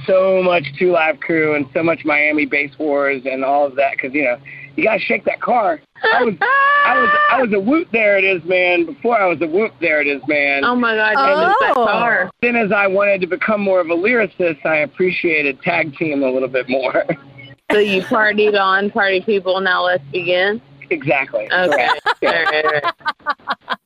so 0.07 0.43
much 0.43 0.65
Two 0.79 0.93
Live 0.93 1.21
Crew 1.21 1.55
and 1.55 1.67
so 1.75 1.83
much 1.83 2.05
Miami 2.05 2.47
Bass 2.47 2.71
Wars 2.79 3.23
and 3.25 3.45
all 3.45 3.67
of 3.67 3.77
that 3.77 3.93
because 3.93 4.15
you 4.15 4.25
know 4.25 4.39
you 4.77 4.85
gotta 4.85 5.01
shake 5.01 5.25
that 5.27 5.41
car. 5.41 5.81
I 6.15 6.25
was 6.25 6.35
I 6.41 6.99
was 7.01 7.19
I 7.33 7.43
was 7.43 7.53
a 7.53 7.61
Whoot 7.61 7.89
There 7.93 8.17
It 8.19 8.25
Is 8.25 8.43
man 8.45 8.87
before 8.87 9.21
I 9.21 9.27
was 9.27 9.39
a 9.43 9.47
Whoomp 9.47 9.73
There 9.81 10.01
It 10.01 10.07
Is 10.09 10.23
man. 10.27 10.65
Oh 10.65 10.75
my 10.75 10.95
God, 10.97 11.11
you 11.13 11.17
was 11.19 11.55
that 11.61 11.73
Oh. 11.77 11.85
car. 11.85 12.31
Then 12.41 12.57
as 12.57 12.73
I 12.73 12.87
wanted 12.87 13.21
to 13.21 13.27
become 13.27 13.61
more 13.61 13.81
of 13.81 13.89
a 13.91 13.95
lyricist, 13.95 14.65
I 14.65 14.79
appreciated 14.79 15.61
Tag 15.63 15.95
Team 15.97 16.23
a 16.23 16.31
little 16.31 16.49
bit 16.49 16.69
more. 16.69 17.05
So 17.71 17.79
you 17.79 18.03
partied 18.03 18.61
on 18.61 18.91
Party 18.91 19.23
People. 19.23 19.59
Now 19.63 19.85
let's 19.85 20.05
begin. 20.13 20.61
exactly. 20.91 21.45
Okay. 21.51 21.89
All 21.89 22.29
right, 22.31 22.65
all 22.67 22.71
right. 22.71 23.79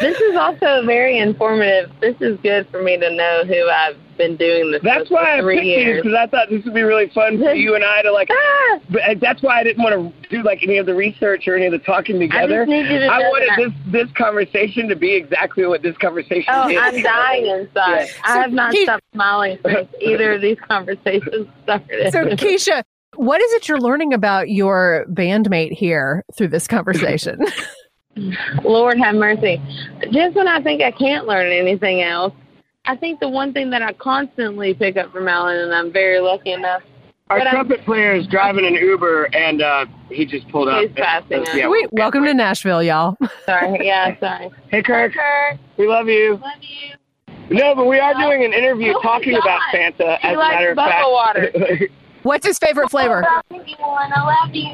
This 0.00 0.20
is 0.20 0.36
also 0.36 0.84
very 0.84 1.18
informative. 1.18 1.90
This 2.00 2.16
is 2.20 2.38
good 2.42 2.68
for 2.70 2.82
me 2.82 2.98
to 2.98 3.10
know 3.14 3.44
who 3.46 3.68
I've 3.68 3.96
been 4.18 4.36
doing 4.36 4.70
this 4.72 4.80
That's 4.82 5.10
why 5.10 5.34
I 5.34 5.36
for 5.38 5.42
three 5.42 5.56
picked 5.56 5.64
these 5.64 5.76
years. 5.86 6.02
because 6.02 6.16
I 6.18 6.26
thought 6.26 6.48
this 6.48 6.64
would 6.64 6.72
be 6.74 6.82
really 6.82 7.08
fun 7.10 7.38
for 7.38 7.52
you 7.52 7.74
and 7.74 7.84
I 7.84 8.00
to 8.02 8.12
like. 8.12 8.28
Ah! 8.30 8.78
But 8.90 9.02
uh, 9.02 9.14
that's 9.20 9.42
why 9.42 9.60
I 9.60 9.64
didn't 9.64 9.82
want 9.82 10.14
to 10.22 10.28
do 10.30 10.42
like 10.42 10.62
any 10.62 10.78
of 10.78 10.86
the 10.86 10.94
research 10.94 11.46
or 11.48 11.56
any 11.56 11.66
of 11.66 11.72
the 11.72 11.78
talking 11.80 12.18
together. 12.18 12.62
I 12.62 12.64
together. 12.64 12.66
just 12.66 12.70
need 12.88 12.92
you 12.94 12.98
to 13.00 13.06
I 13.06 13.18
wanted 13.20 13.48
that. 13.50 13.58
this 13.92 14.04
this 14.06 14.16
conversation 14.16 14.88
to 14.88 14.96
be 14.96 15.12
exactly 15.14 15.66
what 15.66 15.82
this 15.82 15.96
conversation 15.98 16.44
Oh, 16.48 16.68
is. 16.68 16.78
I'm 16.80 17.02
dying 17.02 17.46
inside. 17.46 18.00
Yeah. 18.06 18.06
I 18.24 18.38
have 18.38 18.52
not 18.52 18.72
Keith- 18.72 18.84
stopped 18.84 19.04
smiling 19.12 19.58
since 19.66 19.88
either 20.00 20.32
of 20.32 20.40
these 20.40 20.58
conversations 20.66 21.46
started. 21.64 22.12
So, 22.12 22.24
Keshia, 22.36 22.82
what 23.16 23.40
is 23.42 23.52
it 23.54 23.68
you're 23.68 23.80
learning 23.80 24.12
about 24.14 24.48
your 24.50 25.04
bandmate 25.10 25.72
here 25.72 26.22
through 26.36 26.48
this 26.48 26.66
conversation? 26.66 27.38
Lord 28.64 28.98
have 28.98 29.14
mercy. 29.14 29.60
Just 30.10 30.36
when 30.36 30.48
I 30.48 30.60
think 30.62 30.82
I 30.82 30.90
can't 30.90 31.26
learn 31.26 31.52
anything 31.52 32.02
else, 32.02 32.32
I 32.86 32.96
think 32.96 33.20
the 33.20 33.28
one 33.28 33.52
thing 33.52 33.70
that 33.70 33.82
I 33.82 33.92
constantly 33.94 34.72
pick 34.74 34.96
up 34.96 35.12
from 35.12 35.28
Allen, 35.28 35.58
and 35.58 35.74
I'm 35.74 35.92
very 35.92 36.20
lucky 36.20 36.52
enough, 36.52 36.82
Our 37.30 37.38
but 37.38 37.46
I'm- 37.48 37.54
trumpet 37.56 37.84
player 37.84 38.14
is 38.14 38.26
driving 38.28 38.64
an 38.66 38.74
Uber 38.74 39.24
and 39.34 39.60
uh, 39.62 39.86
he 40.08 40.24
just 40.24 40.48
pulled 40.50 40.68
up. 40.68 40.82
He's 40.82 40.92
passing 40.96 41.40
us. 41.42 41.48
Yeah. 41.54 41.66
Sweet. 41.68 41.88
Welcome 41.92 42.24
to 42.24 42.32
Nashville, 42.34 42.82
y'all. 42.82 43.16
sorry, 43.46 43.84
yeah, 43.86 44.18
sorry. 44.20 44.50
Hey 44.70 44.82
Kirk, 44.82 45.12
Kurt, 45.14 45.58
we 45.76 45.86
love 45.88 46.06
you. 46.08 46.34
love 46.36 46.42
you. 46.60 46.94
No, 47.50 47.74
but 47.76 47.86
we 47.86 47.98
are 48.00 48.14
doing 48.14 48.44
an 48.44 48.52
interview 48.52 48.92
Oh 48.96 49.00
talking 49.02 49.34
about 49.34 49.44
God. 49.44 49.60
Santa. 49.72 50.18
He 50.22 50.28
as 50.28 50.34
a 50.34 50.38
matter 50.38 50.70
of 50.70 50.76
bubble 50.76 51.20
fact. 51.34 51.92
water. 52.26 52.34
What's 52.34 52.46
his 52.46 52.58
favorite 52.58 52.90
flavor? 52.90 53.24
I 53.26 53.40
love 53.50 54.54
you. 54.54 54.68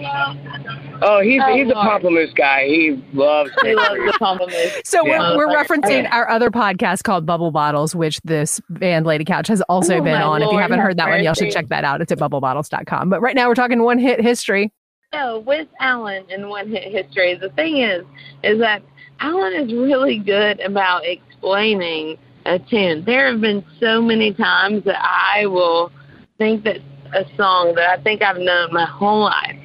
oh, 1.02 1.21
he's 1.21 1.40
Oh, 1.42 1.54
he's 1.54 1.71
a 1.71 1.75
Lord. 1.75 2.35
guy. 2.37 2.66
He 2.66 3.02
loves. 3.12 3.50
He 3.62 3.75
loves 3.75 3.90
the 3.90 4.14
compliment. 4.18 4.73
So 4.85 5.06
Yeah. 5.06 5.37
we're, 5.37 5.47
we're 5.49 5.54
referencing 5.54 6.11
our 6.11 6.28
other 6.28 6.50
podcast 6.50 7.02
called 7.04 7.26
Bubble 7.26 7.50
Bottles, 7.50 7.94
which 7.94 8.21
this 8.25 8.61
band 8.71 9.06
LadyCouch 9.06 9.49
has 9.49 9.61
also 9.62 9.97
Oh, 9.99 10.02
been 10.02 10.14
my 10.14 10.23
on. 10.23 10.42
if 10.42 10.50
you 10.52 10.59
haven't 10.59 10.80
heard 10.80 10.97
that 10.99 11.09
one, 11.09 11.23
y'all 11.23 11.35
should 11.35 11.50
check 11.52 11.68
that 11.68 11.85
out. 11.85 12.00
It's 12.00 12.12
at 12.12 12.18
bubblebottles.com. 12.18 13.09
But 13.11 13.21
right 13.21 13.35
now 13.35 13.49
we're 13.49 13.54
talking 13.54 13.82
one 13.82 13.99
hit 13.99 14.21
history. 14.21 14.73
So 15.12 15.40
with 15.40 15.68
Allen 15.80 16.25
and 16.30 16.49
one 16.49 16.68
hit 16.71 16.85
history, 16.85 17.35
the 17.35 17.50
thing 17.50 17.78
is, 17.78 18.04
is 18.42 18.59
that 18.61 18.82
Allen 19.21 19.52
is 19.52 19.73
really 19.73 20.18
good 20.18 20.59
about 20.61 21.04
explaining 21.04 22.16
a 22.47 22.59
tune. 22.59 23.04
There 23.04 23.30
have 23.30 23.40
been 23.40 23.64
so 23.78 24.00
many 24.00 24.32
times 24.32 24.85
that 24.85 24.99
I 25.00 25.47
will 25.47 25.92
think 26.38 26.64
that 26.64 26.78
a 27.14 27.25
song 27.37 27.75
that 27.76 27.99
I 27.99 28.02
think 28.02 28.23
I've 28.23 28.38
known 28.38 28.73
my 28.73 28.87
whole 28.87 29.25
life 29.25 29.57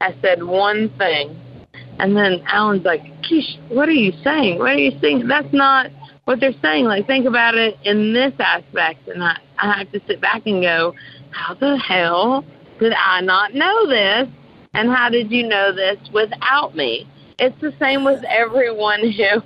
I 0.00 0.14
said 0.20 0.42
one 0.42 0.90
thing, 0.98 1.40
and 1.98 2.16
then 2.16 2.42
Allen's 2.46 2.84
like, 2.84 3.02
"Kish, 3.22 3.56
what 3.68 3.88
are 3.88 3.92
you 3.92 4.12
saying? 4.22 4.58
What 4.58 4.72
are 4.72 4.78
you 4.78 4.98
saying? 5.00 5.26
That's 5.26 5.52
not 5.52 5.90
what 6.24 6.40
they're 6.40 6.52
saying. 6.60 6.84
Like, 6.84 7.06
think 7.06 7.26
about 7.26 7.54
it 7.54 7.78
in 7.82 8.12
this 8.12 8.32
aspect." 8.38 9.08
And 9.08 9.24
I, 9.24 9.38
I 9.58 9.78
have 9.78 9.90
to 9.92 10.00
sit 10.06 10.20
back 10.20 10.42
and 10.46 10.62
go, 10.62 10.94
"How 11.30 11.54
the 11.54 11.78
hell 11.78 12.44
did 12.78 12.92
I 12.92 13.22
not 13.22 13.54
know 13.54 13.86
this?" 13.86 14.28
And 14.74 14.90
how 14.90 15.08
did 15.08 15.30
you 15.30 15.48
know 15.48 15.72
this 15.72 15.96
without 16.12 16.76
me? 16.76 17.08
It's 17.38 17.58
the 17.62 17.72
same 17.80 18.04
with 18.04 18.22
everyone 18.24 19.00
who 19.00 19.40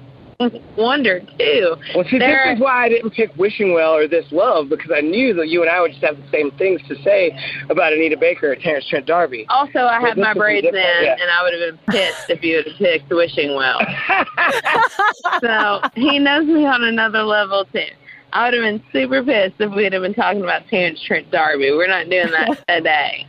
wonder 0.76 1.20
too. 1.38 1.76
Well, 1.94 2.04
see, 2.11 2.18
There- 2.18 2.44
this 2.47 2.56
is 2.56 2.61
why 2.62 2.85
I 2.85 2.88
didn't 2.88 3.11
pick 3.11 3.30
Wishing 3.37 3.73
Well 3.75 3.94
or 3.94 4.09
This 4.09 4.25
Love 4.30 4.68
because 4.68 4.90
I 4.94 5.00
knew 5.00 5.35
that 5.35 5.49
you 5.49 5.61
and 5.62 5.70
I 5.70 5.80
would 5.80 5.92
just 5.92 6.02
have 6.04 6.16
the 6.16 6.28
same 6.30 6.50
things 6.52 6.80
to 6.88 6.97
say 7.02 7.37
about 7.68 7.92
Anita 7.92 8.16
Baker 8.16 8.52
or 8.52 8.56
Terence 8.56 8.87
Trent 8.88 9.06
D'Arby. 9.06 9.47
Also, 9.49 9.80
I 9.80 10.00
had 10.00 10.16
my 10.16 10.32
braids 10.35 10.66
in, 10.66 10.75
yeah. 10.75 11.12
and 11.20 11.30
I 11.30 11.42
would 11.42 11.52
have 11.52 11.76
been 11.87 11.94
pissed 11.94 12.30
if 12.30 12.42
you 12.42 12.56
had 12.56 12.66
picked 12.78 13.11
Wishing 13.11 13.54
Well. 13.54 13.80
so 15.40 15.80
he 15.94 16.18
knows 16.18 16.47
me 16.47 16.66
on 16.66 16.85
another 16.85 17.23
level 17.23 17.64
too. 17.73 17.85
I 18.32 18.44
would 18.44 18.54
have 18.54 18.62
been 18.62 18.82
super 18.92 19.23
pissed 19.25 19.56
if 19.59 19.73
we'd 19.75 19.92
have 19.92 20.02
been 20.02 20.14
talking 20.14 20.42
about 20.42 20.62
Terence 20.68 21.02
Trent 21.04 21.30
D'Arby. 21.30 21.73
We're 21.73 21.88
not 21.88 22.09
doing 22.09 22.30
that 22.30 22.64
today. 22.68 23.26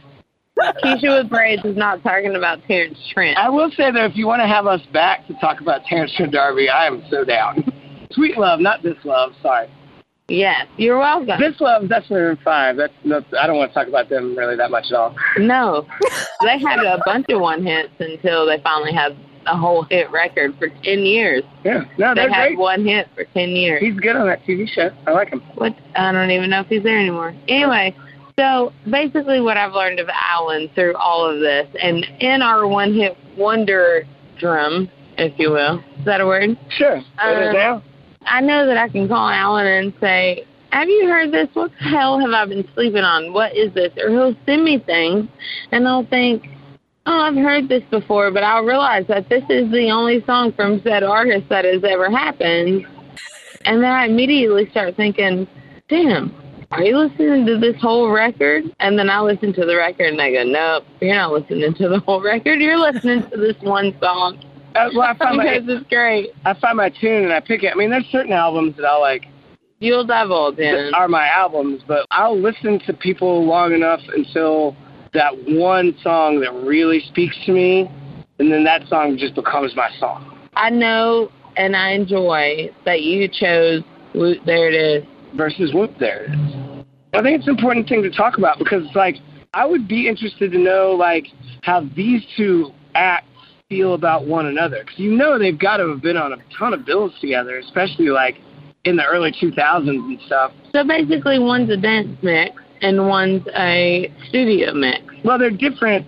Keshia 0.83 1.21
with 1.21 1.29
braids 1.29 1.63
is 1.65 1.75
not 1.77 2.03
talking 2.03 2.35
about 2.35 2.59
Terence 2.67 2.97
Trent. 3.13 3.37
I 3.37 3.49
will 3.49 3.71
say 3.71 3.91
though, 3.91 4.05
if 4.05 4.15
you 4.15 4.27
want 4.27 4.41
to 4.41 4.47
have 4.47 4.67
us 4.67 4.81
back 4.93 5.27
to 5.27 5.33
talk 5.35 5.61
about 5.61 5.83
Terence 5.85 6.13
Trent 6.15 6.31
D'Arby, 6.31 6.69
I 6.69 6.87
am 6.87 7.03
so 7.09 7.23
down. 7.23 7.63
Sweet 8.11 8.37
Love, 8.37 8.59
not 8.59 8.83
This 8.83 8.97
Love. 9.03 9.33
Sorry, 9.41 9.67
Yes, 10.27 10.65
you're 10.77 10.97
welcome. 10.99 11.39
This 11.39 11.59
Love. 11.59 11.89
That's 11.89 12.09
number 12.09 12.37
five. 12.43 12.77
That's, 12.77 12.93
that's 13.05 13.25
I 13.37 13.47
don't 13.47 13.57
want 13.57 13.71
to 13.71 13.73
talk 13.73 13.87
about 13.87 14.07
them 14.09 14.37
really 14.37 14.55
that 14.55 14.71
much 14.71 14.85
at 14.91 14.93
all. 14.93 15.15
No, 15.37 15.85
they 16.41 16.57
had 16.59 16.79
a 16.79 17.01
bunch 17.05 17.25
of 17.29 17.41
one 17.41 17.65
hits 17.65 17.91
until 17.99 18.45
they 18.45 18.59
finally 18.61 18.93
had 18.93 19.17
a 19.47 19.57
whole 19.57 19.83
hit 19.83 20.09
record 20.11 20.55
for 20.59 20.69
ten 20.83 20.99
years. 20.99 21.43
Yeah, 21.65 21.83
no, 21.97 22.13
They 22.15 22.29
had 22.29 22.47
great. 22.49 22.57
one 22.59 22.85
hit 22.85 23.07
for 23.15 23.25
ten 23.33 23.49
years. 23.49 23.81
He's 23.81 23.99
good 23.99 24.15
on 24.15 24.27
that 24.27 24.43
TV 24.45 24.69
show. 24.69 24.91
I 25.07 25.11
like 25.11 25.29
him. 25.29 25.41
What? 25.55 25.75
I 25.95 26.11
don't 26.11 26.31
even 26.31 26.49
know 26.49 26.61
if 26.61 26.67
he's 26.67 26.83
there 26.83 26.99
anymore. 26.99 27.33
Anyway, 27.49 27.95
so 28.41 28.73
basically, 28.89 29.39
what 29.39 29.55
I've 29.57 29.73
learned 29.73 29.99
of 29.99 30.09
Allen 30.09 30.67
through 30.73 30.95
all 30.95 31.29
of 31.29 31.39
this, 31.39 31.67
and 31.79 32.03
in 32.19 32.41
our 32.41 32.67
one-hit 32.67 33.15
wonder 33.37 34.03
drum, 34.39 34.89
if 35.17 35.37
you 35.37 35.51
will, 35.51 35.77
is 35.99 36.05
that 36.05 36.21
a 36.21 36.25
word? 36.25 36.57
Sure. 36.69 36.97
It 36.97 37.55
is 37.55 37.55
Um. 37.55 37.83
I 38.25 38.41
know 38.41 38.65
that 38.65 38.77
I 38.77 38.89
can 38.89 39.07
call 39.07 39.29
Allen 39.29 39.67
and 39.67 39.93
say, 40.01 40.45
"Have 40.71 40.89
you 40.89 41.07
heard 41.07 41.31
this? 41.31 41.49
What 41.53 41.71
the 41.79 41.89
hell 41.89 42.19
have 42.19 42.31
I 42.31 42.45
been 42.45 42.67
sleeping 42.73 43.03
on? 43.03 43.31
What 43.31 43.55
is 43.55 43.73
this?" 43.73 43.91
Or 44.01 44.09
he'll 44.09 44.35
send 44.47 44.63
me 44.63 44.79
things, 44.79 45.27
and 45.71 45.87
I'll 45.87 46.05
think, 46.05 46.49
"Oh, 47.05 47.19
I've 47.19 47.35
heard 47.35 47.69
this 47.69 47.83
before," 47.91 48.31
but 48.31 48.43
I'll 48.43 48.63
realize 48.63 49.05
that 49.07 49.29
this 49.29 49.43
is 49.49 49.69
the 49.71 49.91
only 49.91 50.23
song 50.25 50.51
from 50.53 50.81
said 50.81 51.03
artist 51.03 51.47
that 51.49 51.65
has 51.65 51.83
ever 51.83 52.09
happened, 52.09 52.87
and 53.65 53.83
then 53.83 53.91
I 53.91 54.05
immediately 54.05 54.67
start 54.71 54.95
thinking, 54.95 55.47
"Damn." 55.89 56.40
Are 56.71 56.83
you 56.83 56.97
listening 56.97 57.45
to 57.47 57.57
this 57.59 57.75
whole 57.81 58.09
record? 58.09 58.63
And 58.79 58.97
then 58.97 59.09
I 59.09 59.19
listen 59.19 59.51
to 59.53 59.65
the 59.65 59.75
record 59.75 60.07
and 60.13 60.21
I 60.21 60.31
go, 60.31 60.43
Nope, 60.43 60.83
you're 61.01 61.15
not 61.15 61.31
listening 61.33 61.73
to 61.75 61.89
the 61.89 61.99
whole 61.99 62.21
record. 62.21 62.61
You're 62.61 62.79
listening 62.79 63.29
to 63.29 63.37
this 63.37 63.55
one 63.61 63.93
song 64.01 64.39
Uh, 64.75 64.89
well, 64.95 65.01
I 65.01 65.17
find 65.17 65.37
my 65.37 65.59
because 65.59 65.81
it's 65.81 65.89
great. 65.89 66.29
I 66.45 66.53
find 66.53 66.77
my 66.77 66.89
tune 66.89 67.25
and 67.25 67.33
I 67.33 67.41
pick 67.41 67.63
it. 67.63 67.73
I 67.73 67.75
mean, 67.75 67.89
there's 67.89 68.05
certain 68.11 68.31
albums 68.31 68.77
that 68.77 68.85
I 68.85 68.97
like 68.97 69.25
You'll 69.79 70.05
divulge 70.05 70.59
in. 70.59 70.93
are 70.93 71.07
my 71.07 71.27
albums, 71.27 71.81
but 71.87 72.05
I'll 72.11 72.39
listen 72.39 72.79
to 72.85 72.93
people 72.93 73.45
long 73.45 73.73
enough 73.73 73.99
until 74.15 74.75
that 75.13 75.33
one 75.47 75.95
song 76.03 76.39
that 76.39 76.53
really 76.53 77.01
speaks 77.01 77.35
to 77.47 77.51
me, 77.51 77.89
and 78.39 78.51
then 78.51 78.63
that 78.63 78.87
song 78.87 79.17
just 79.17 79.35
becomes 79.35 79.75
my 79.75 79.89
song. 79.99 80.37
I 80.55 80.69
know 80.69 81.31
and 81.57 81.75
I 81.75 81.91
enjoy 81.91 82.71
that 82.85 83.01
you 83.01 83.27
chose 83.27 83.81
Whoot, 84.13 84.39
There 84.45 84.71
It 84.71 84.75
Is. 84.75 85.03
Versus 85.35 85.71
Whoomp, 85.71 85.97
there 85.97 86.25
it 86.25 86.31
is. 86.31 86.60
I 87.13 87.21
think 87.21 87.39
it's 87.39 87.47
an 87.47 87.55
important 87.55 87.89
thing 87.89 88.03
to 88.03 88.09
talk 88.09 88.37
about 88.37 88.57
because, 88.57 88.83
like, 88.95 89.15
I 89.53 89.65
would 89.65 89.87
be 89.87 90.07
interested 90.07 90.51
to 90.51 90.57
know, 90.57 90.91
like, 90.91 91.27
how 91.61 91.87
these 91.95 92.21
two 92.37 92.71
acts 92.95 93.27
feel 93.67 93.93
about 93.93 94.25
one 94.25 94.45
another. 94.45 94.79
Because 94.79 94.99
you 94.99 95.11
know 95.11 95.37
they've 95.37 95.57
got 95.57 95.77
to 95.77 95.89
have 95.89 96.01
been 96.01 96.17
on 96.17 96.33
a 96.33 96.37
ton 96.57 96.73
of 96.73 96.85
bills 96.85 97.11
together, 97.19 97.57
especially, 97.59 98.09
like, 98.09 98.37
in 98.85 98.95
the 98.95 99.05
early 99.05 99.31
2000s 99.31 99.89
and 99.89 100.19
stuff. 100.25 100.51
So 100.71 100.87
basically, 100.87 101.37
one's 101.37 101.69
a 101.69 101.77
dance 101.77 102.17
mix 102.23 102.55
and 102.81 103.07
one's 103.07 103.45
a 103.55 104.11
studio 104.29 104.73
mix. 104.73 105.03
Well, 105.23 105.37
they're 105.37 105.51
different. 105.51 106.07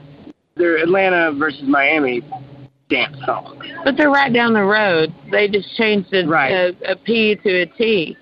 They're 0.56 0.78
Atlanta 0.78 1.34
versus 1.38 1.64
Miami 1.64 2.22
dance 2.90 3.18
songs. 3.26 3.64
But 3.84 3.98
they're 3.98 4.10
right 4.10 4.32
down 4.32 4.54
the 4.54 4.64
road. 4.64 5.14
They 5.32 5.48
just 5.48 5.76
changed 5.76 6.14
a, 6.14 6.26
Right. 6.28 6.52
a, 6.52 6.92
a 6.92 6.96
P 6.96 7.36
to 7.44 7.62
a 7.62 7.66
T. 7.66 8.18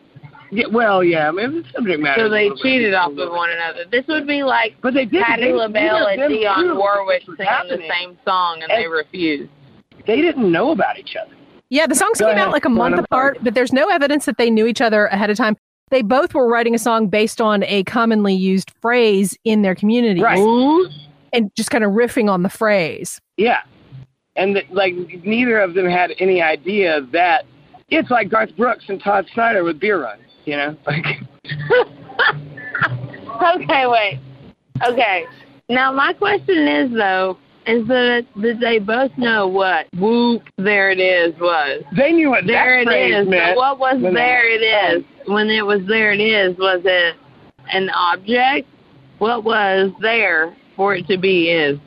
Yeah, 0.52 0.68
well, 0.68 1.04
yeah, 1.04 1.30
I 1.30 1.32
mean, 1.32 1.62
the 1.64 1.70
subject 1.74 2.02
matter. 2.02 2.22
So 2.26 2.30
they 2.30 2.44
little 2.50 2.58
bit- 2.58 2.62
cheated 2.64 2.94
off 2.94 3.12
of 3.18 3.30
one 3.32 3.50
another. 3.52 3.86
This 3.90 4.06
would 4.08 4.28
be 4.28 4.44
like 4.44 4.76
But 4.82 4.94
they 4.94 5.06
did. 5.06 5.24
Patti 5.24 5.44
they- 5.44 5.54
LaBelle 5.54 6.00
neither 6.02 6.26
of 6.26 6.32
and 6.32 6.40
Dionne 6.42 6.76
Warwick 6.78 7.22
this 7.22 7.28
was 7.30 7.38
singing 7.70 7.88
the 7.88 7.94
same 7.94 8.18
song, 8.28 8.62
and 8.62 8.70
they 8.70 8.88
refused. 8.88 9.50
They 10.06 10.22
didn't 10.22 10.52
know 10.52 10.72
about 10.72 11.00
each 11.00 11.16
other. 11.16 11.32
Yeah, 11.70 11.88
the 11.88 11.96
songs 11.96 12.20
Go 12.20 12.26
came 12.28 12.36
ahead. 12.36 12.48
out 12.48 12.52
like 12.54 12.66
a 12.66 12.70
Go 12.70 12.76
month 12.76 12.94
on, 12.98 13.00
apart, 13.06 13.36
sorry. 13.38 13.44
but 13.46 13.54
there's 13.54 13.72
no 13.72 13.88
evidence 13.88 14.26
that 14.26 14.38
they 14.38 14.50
knew 14.50 14.68
each 14.68 14.82
other 14.82 15.06
ahead 15.06 15.30
of 15.30 15.38
time. 15.38 15.56
They 15.90 16.02
both 16.02 16.34
were 16.34 16.48
writing 16.50 16.76
a 16.76 16.80
song 16.80 17.08
based 17.08 17.40
on 17.40 17.64
a 17.64 17.84
commonly 17.86 18.34
used 18.34 18.72
phrase 18.82 19.38
in 19.46 19.62
their 19.62 19.76
community 19.76 20.22
Right. 20.22 20.38
And 21.34 21.50
just 21.56 21.72
kind 21.72 21.84
of 21.86 21.92
riffing 21.92 22.30
on 22.30 22.44
the 22.44 22.50
phrase. 22.50 23.22
Yeah, 23.38 23.60
and 24.36 24.56
th- 24.56 24.68
like 24.72 24.96
neither 25.24 25.60
of 25.62 25.74
them 25.76 25.90
had 25.90 26.12
any 26.20 26.42
idea 26.42 27.02
that 27.14 27.46
it's 27.90 28.10
like 28.12 28.28
Garth 28.30 28.56
Brooks 28.58 28.86
and 28.90 29.02
Todd 29.02 29.28
Snider 29.34 29.64
with 29.64 29.80
Beer 29.80 30.02
Run. 30.02 30.18
You 30.46 30.58
know, 30.58 30.78
like 30.88 31.06
okay, 33.56 33.88
wait. 33.88 34.20
Okay. 34.88 35.26
Now 35.70 35.92
my 35.92 36.14
question 36.14 36.68
is 36.68 36.92
though, 36.92 37.38
is 37.68 37.88
that 37.88 38.26
did 38.42 38.60
they 38.60 38.80
both 38.80 39.12
know 39.18 39.48
what 39.48 39.88
whoop 39.98 40.44
there 40.58 40.90
it 40.92 41.00
is 41.00 41.40
was? 41.40 41.84
they 41.96 42.12
knew 42.12 42.30
what 42.30 42.46
There 42.48 42.84
that 42.84 42.92
it 42.94 43.22
is. 43.22 43.28
meant. 43.30 43.56
What 43.56 43.80
was 43.80 44.02
there 44.02 44.50
it 44.50 44.64
is? 44.64 45.04
When 45.28 45.50
it 45.50 45.66
was 45.66 45.82
there 45.88 46.12
it 46.12 46.20
is, 46.20 46.58
was 46.58 46.82
it 46.84 47.16
an 47.72 47.90
object? 47.92 48.68
What 49.20 49.44
was 49.44 49.92
there 50.02 50.58
for 50.76 50.96
it 50.96 51.06
to 51.08 51.18
be 51.18 51.50
is? 51.50 51.78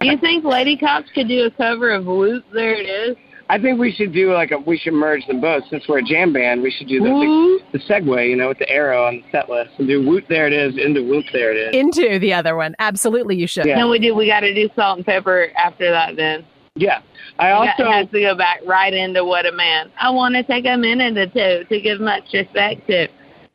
Do 0.00 0.06
you 0.06 0.16
think 0.18 0.44
LadyCouch 0.44 1.12
could 1.14 1.28
do 1.28 1.44
a 1.44 1.50
cover 1.50 1.90
of 1.90 2.06
Whoop 2.06 2.44
There 2.54 2.74
It 2.74 2.86
Is? 2.86 3.16
I 3.50 3.58
think 3.60 3.80
we 3.80 3.90
should 3.92 4.12
do 4.12 4.32
like 4.32 4.52
a 4.52 4.58
we 4.58 4.78
should 4.78 4.92
merge 4.92 5.26
them 5.26 5.40
both 5.40 5.64
since 5.70 5.82
we're 5.88 5.98
a 5.98 6.02
jam 6.04 6.32
band. 6.32 6.62
We 6.62 6.70
should 6.70 6.86
do 6.86 7.00
the 7.00 7.08
the, 7.08 7.10
Whoop. 7.12 7.62
the 7.72 7.78
segue, 7.80 8.28
you 8.30 8.36
know, 8.36 8.46
with 8.48 8.58
the 8.58 8.70
arrow 8.70 9.04
on 9.06 9.16
the 9.16 9.24
set 9.32 9.50
list 9.50 9.70
and 9.78 9.88
do 9.88 10.06
Whoot 10.06 10.24
there 10.28 10.46
it 10.46 10.52
is 10.52 10.74
into 10.78 11.00
Whoomp 11.00 11.24
there 11.32 11.50
it 11.50 11.56
is. 11.56 11.76
Into 11.76 12.20
the 12.20 12.32
other 12.32 12.54
one. 12.54 12.76
Absolutely, 12.78 13.34
you 13.34 13.48
should. 13.48 13.66
Yeah. 13.66 13.76
No, 13.78 13.88
we 13.88 13.98
do. 13.98 14.14
We 14.14 14.28
got 14.28 14.40
to 14.40 14.54
do 14.54 14.68
Salt-N-Pepa 14.76 15.52
after 15.56 15.90
that. 15.90 16.14
Then 16.14 16.46
Yeah, 16.76 17.00
I 17.40 17.50
also 17.50 17.72
got, 17.82 17.92
has 17.94 18.10
to 18.12 18.20
go 18.20 18.36
back 18.36 18.60
right 18.66 18.94
into 18.94 19.24
What 19.24 19.46
a 19.46 19.52
Man. 19.52 19.90
I 20.00 20.10
want 20.10 20.36
to 20.36 20.44
take 20.44 20.64
a 20.66 20.76
minute 20.76 21.18
or 21.18 21.26
two 21.26 21.64
to 21.68 21.80
give 21.80 22.00
much 22.00 22.22
respect 22.32 22.86
to. 22.86 23.08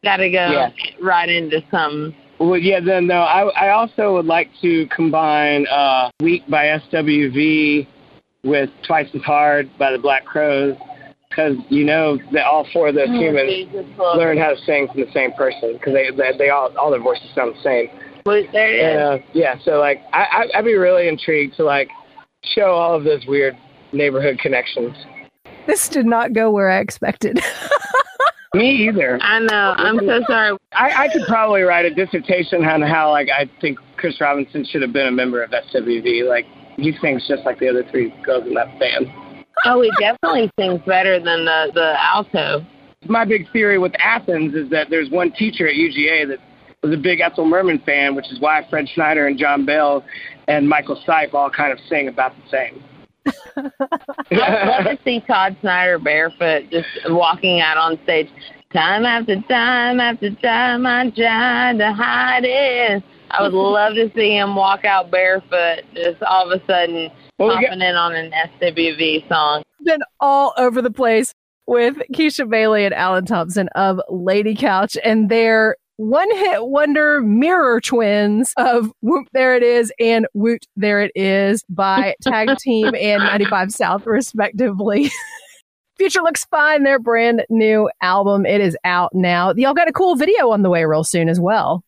Got 0.04 0.18
to 0.18 0.30
go 0.30 0.52
Yeah. 0.52 0.72
right 1.02 1.30
into 1.30 1.64
some. 1.72 2.14
Well, 2.38 2.58
yeah, 2.58 2.82
then 2.82 3.08
no, 3.08 3.22
I 3.22 3.44
I 3.68 3.70
also 3.70 4.12
would 4.16 4.26
like 4.26 4.50
to 4.62 4.88
combine 4.88 5.66
uh, 5.68 6.10
"Weak" 6.22 6.44
by 6.50 6.66
SWV 6.92 7.88
with 8.46 8.70
"Twice 8.88 9.10
as 9.14 9.22
Hard" 9.24 9.70
by 9.78 9.92
the 9.92 9.98
Black 9.98 10.24
Crowes 10.26 10.76
because 11.30 11.58
you 11.70 11.84
know 11.84 12.18
that 12.32 12.46
all 12.46 12.66
four 12.72 12.88
of 12.88 12.96
those 12.96 13.10
humans 13.10 13.50
Jesus, 13.50 13.86
Lord. 13.98 14.18
learn 14.18 14.38
how 14.38 14.52
to 14.52 14.58
sing 14.66 14.88
from 14.88 15.02
the 15.02 15.12
same 15.14 15.34
person 15.34 15.74
because 15.74 15.94
they, 15.94 16.10
they 16.12 16.38
they 16.38 16.50
all 16.50 16.72
all 16.78 16.92
their 16.92 17.02
voices 17.02 17.26
sound 17.36 17.56
the 17.56 17.62
same. 17.62 17.90
Whoomp 18.26 18.52
There 18.54 18.74
It 18.74 18.80
Is. 18.80 18.86
And, 18.86 19.02
uh, 19.22 19.26
yeah, 19.34 19.56
so 19.66 19.80
like 19.80 20.02
I 20.14 20.24
I- 20.54 20.58
I'd 20.60 20.66
be 20.66 20.76
really 20.76 21.08
intrigued 21.08 21.56
to 21.58 21.64
like 21.64 21.90
show 22.44 22.72
all 22.72 22.96
of 22.96 23.04
those 23.04 23.26
weird 23.28 23.58
neighborhood 23.92 24.40
connections. 24.40 24.96
This 25.68 25.90
did 25.90 26.06
not 26.06 26.34
go 26.34 26.52
where 26.52 26.70
I 26.70 26.80
expected. 26.80 27.40
Me 28.54 28.88
either. 28.88 29.20
I 29.22 29.40
know. 29.40 29.74
I'm 29.76 30.00
so 30.00 30.22
sorry. 30.28 30.58
I, 30.72 31.06
I 31.06 31.10
could 31.12 31.24
probably 31.28 31.64
write 31.64 31.84
a 31.86 31.94
dissertation 31.94 32.64
on 32.64 32.82
how 32.84 33.12
like 33.12 33.28
I 33.30 33.50
think 33.60 33.80
Chris 33.98 34.22
Robinson 34.22 34.64
should 34.66 34.82
have 34.82 34.94
been 34.94 35.08
a 35.08 35.12
member 35.12 35.44
of 35.44 35.52
SWV. 35.52 36.28
Like 36.30 36.46
he 36.78 36.94
sings 37.02 37.28
just 37.28 37.44
like 37.46 37.60
the 37.60 37.70
other 37.70 37.84
three 37.92 38.14
girls 38.24 38.46
in 38.46 38.54
that 38.54 38.80
band. 38.80 39.08
Oh, 39.66 39.82
he 39.82 39.92
definitely 40.00 40.52
sings 40.60 40.82
better 40.86 41.20
than 41.20 41.46
the 41.46 41.72
the 41.74 41.96
alto. 42.00 42.66
My 43.08 43.24
big 43.26 43.52
theory 43.52 43.78
with 43.78 43.94
Athens 44.00 44.56
is 44.56 44.70
that 44.72 44.90
there's 44.90 45.10
one 45.10 45.32
teacher 45.32 45.68
at 45.68 45.76
UGA 45.76 46.28
that 46.30 46.40
was 46.82 46.94
a 46.94 46.98
big 46.98 47.20
Ethel 47.20 47.46
Merman 47.46 47.82
fan, 47.86 48.16
which 48.16 48.32
is 48.32 48.40
why 48.40 48.66
Fred 48.70 48.88
Schneider 48.90 49.28
and 49.28 49.38
John 49.38 49.66
Bell 49.66 50.04
and 50.48 50.68
Michael 50.68 51.02
Stipe 51.08 51.34
all 51.34 51.50
kind 51.50 51.72
of 51.72 51.80
sing 51.90 52.08
about 52.08 52.34
the 52.36 52.50
same. 52.50 52.84
I'd 53.58 54.38
love 54.68 54.84
to 54.84 54.98
see 55.04 55.22
Todd 55.26 55.56
Snider 55.62 55.98
barefoot 56.00 56.70
just 56.70 56.88
walking 57.08 57.60
out 57.60 57.78
on 57.78 58.00
stage. 58.04 58.28
Time 58.74 59.06
after 59.06 59.42
time 59.44 60.00
after 60.00 60.30
time, 60.36 60.86
I 60.86 61.10
tried 61.10 61.78
to 61.78 61.94
hide 61.94 62.44
it. 62.44 63.04
I 63.32 63.42
would 63.42 63.54
love 63.54 63.96
to 63.96 64.12
see 64.16 64.36
him 64.36 64.56
walk 64.56 64.86
out 64.86 65.12
barefoot, 65.12 65.84
just 65.94 66.22
all 66.24 66.50
of 66.50 66.62
a 66.62 66.66
sudden 66.66 67.12
Well, 67.38 67.50
we 67.50 67.66
popping 67.66 67.82
in 67.82 67.96
on 67.96 68.16
an 68.16 68.32
SWV 68.32 69.28
song. 69.28 69.64
Been 69.84 70.02
all 70.20 70.54
over 70.58 70.82
the 70.82 70.92
place 70.92 71.34
with 71.68 71.98
Keshia 72.14 72.50
Bailey 72.50 72.86
and 72.86 72.94
Allen 72.94 73.26
Thompson 73.26 73.68
of 73.70 74.00
LadyCouch 74.10 74.98
and 75.04 75.30
their 75.30 75.76
one 75.98 76.30
hit 76.36 76.66
wonder 76.68 77.22
mirror 77.22 77.80
twins 77.80 78.54
of 78.58 78.92
Whoomp 79.04 79.28
There 79.32 79.56
It 79.56 79.64
Is 79.64 79.94
and 80.00 80.28
Whoot 80.34 80.66
There 80.76 81.02
It 81.02 81.12
Is 81.16 81.64
by 81.70 82.16
Tag 82.22 82.58
Team 82.58 82.94
and 82.96 83.24
95 83.24 83.72
South, 83.72 84.06
respectively. 84.06 85.10
Future 85.98 86.22
looks 86.22 86.44
fine. 86.46 86.84
Their 86.84 87.00
brand 87.00 87.46
new 87.50 87.90
album. 88.02 88.46
It 88.46 88.60
is 88.60 88.76
out 88.84 89.16
now. 89.16 89.54
Y'all 89.56 89.74
got 89.74 89.88
a 89.88 89.94
cool 89.94 90.18
video 90.18 90.50
on 90.50 90.62
the 90.62 90.70
way 90.70 90.84
real 90.84 91.06
soon 91.06 91.30
as 91.30 91.40
well. 91.40 91.84